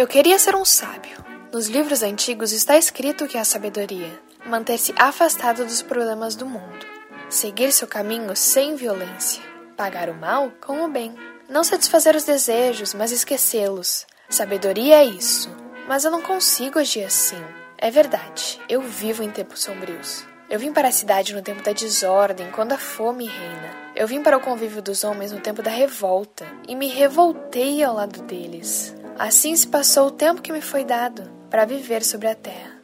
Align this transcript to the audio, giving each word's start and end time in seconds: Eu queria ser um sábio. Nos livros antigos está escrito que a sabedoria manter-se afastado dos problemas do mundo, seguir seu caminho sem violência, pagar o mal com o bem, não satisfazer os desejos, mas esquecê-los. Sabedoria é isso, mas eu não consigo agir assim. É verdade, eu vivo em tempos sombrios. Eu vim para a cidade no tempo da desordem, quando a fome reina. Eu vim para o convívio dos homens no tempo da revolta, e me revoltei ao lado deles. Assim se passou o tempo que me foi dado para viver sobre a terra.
Eu 0.00 0.06
queria 0.06 0.38
ser 0.38 0.56
um 0.56 0.64
sábio. 0.64 1.22
Nos 1.52 1.66
livros 1.66 2.02
antigos 2.02 2.52
está 2.52 2.78
escrito 2.78 3.28
que 3.28 3.36
a 3.36 3.44
sabedoria 3.44 4.18
manter-se 4.46 4.94
afastado 4.96 5.62
dos 5.62 5.82
problemas 5.82 6.34
do 6.34 6.46
mundo, 6.46 6.86
seguir 7.28 7.70
seu 7.70 7.86
caminho 7.86 8.34
sem 8.34 8.76
violência, 8.76 9.42
pagar 9.76 10.08
o 10.08 10.14
mal 10.14 10.50
com 10.58 10.82
o 10.82 10.88
bem, 10.88 11.14
não 11.50 11.62
satisfazer 11.62 12.16
os 12.16 12.24
desejos, 12.24 12.94
mas 12.94 13.12
esquecê-los. 13.12 14.06
Sabedoria 14.30 15.02
é 15.02 15.04
isso, 15.04 15.54
mas 15.86 16.02
eu 16.02 16.10
não 16.10 16.22
consigo 16.22 16.78
agir 16.78 17.04
assim. 17.04 17.44
É 17.76 17.90
verdade, 17.90 18.58
eu 18.70 18.80
vivo 18.80 19.22
em 19.22 19.30
tempos 19.30 19.62
sombrios. 19.62 20.24
Eu 20.48 20.58
vim 20.58 20.72
para 20.72 20.88
a 20.88 20.92
cidade 20.92 21.34
no 21.34 21.42
tempo 21.42 21.62
da 21.62 21.74
desordem, 21.74 22.50
quando 22.52 22.72
a 22.72 22.78
fome 22.78 23.26
reina. 23.26 23.70
Eu 23.94 24.08
vim 24.08 24.22
para 24.22 24.38
o 24.38 24.40
convívio 24.40 24.80
dos 24.80 25.04
homens 25.04 25.30
no 25.30 25.40
tempo 25.40 25.60
da 25.60 25.70
revolta, 25.70 26.46
e 26.66 26.74
me 26.74 26.88
revoltei 26.88 27.84
ao 27.84 27.96
lado 27.96 28.22
deles. 28.22 28.98
Assim 29.20 29.54
se 29.54 29.68
passou 29.68 30.06
o 30.06 30.10
tempo 30.10 30.40
que 30.40 30.50
me 30.50 30.62
foi 30.62 30.82
dado 30.82 31.30
para 31.50 31.66
viver 31.66 32.02
sobre 32.02 32.26
a 32.26 32.34
terra. 32.34 32.80